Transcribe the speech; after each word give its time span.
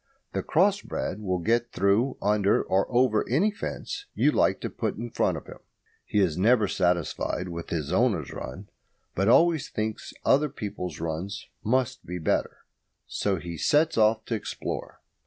The 0.33 0.41
cross 0.41 0.81
bred 0.81 1.19
will 1.19 1.37
get 1.37 1.71
through, 1.73 2.17
under, 2.23 2.63
or 2.63 2.91
over 2.91 3.23
any 3.29 3.51
fence 3.51 4.07
you 4.15 4.31
like 4.31 4.59
to 4.61 4.69
put 4.71 4.97
in 4.97 5.11
front 5.11 5.37
of 5.37 5.45
him. 5.45 5.59
He 6.07 6.19
is 6.21 6.39
never 6.39 6.67
satisfied 6.67 7.49
with 7.49 7.69
his 7.69 7.93
owner's 7.93 8.33
run, 8.33 8.69
but 9.13 9.27
always 9.27 9.69
thinks 9.69 10.11
other 10.25 10.49
people's 10.49 10.99
runs 10.99 11.45
must 11.63 12.03
be 12.03 12.17
better, 12.17 12.65
so 13.05 13.35
he 13.35 13.57
sets 13.57 13.95
off 13.95 14.25
to 14.25 14.33
explore. 14.33 15.01